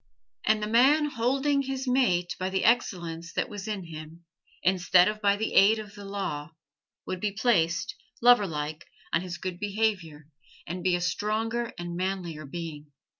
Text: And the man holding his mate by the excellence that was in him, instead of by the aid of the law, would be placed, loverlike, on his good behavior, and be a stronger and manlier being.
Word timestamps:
And 0.45 0.63
the 0.63 0.67
man 0.67 1.05
holding 1.11 1.61
his 1.61 1.87
mate 1.87 2.35
by 2.39 2.49
the 2.49 2.65
excellence 2.65 3.31
that 3.33 3.49
was 3.49 3.67
in 3.67 3.83
him, 3.83 4.25
instead 4.63 5.07
of 5.07 5.21
by 5.21 5.35
the 5.35 5.53
aid 5.53 5.77
of 5.77 5.93
the 5.93 6.05
law, 6.05 6.53
would 7.05 7.19
be 7.19 7.31
placed, 7.33 7.93
loverlike, 8.19 8.87
on 9.13 9.21
his 9.21 9.37
good 9.37 9.59
behavior, 9.59 10.25
and 10.65 10.81
be 10.83 10.95
a 10.95 11.01
stronger 11.01 11.71
and 11.77 11.95
manlier 11.95 12.45
being. 12.47 12.91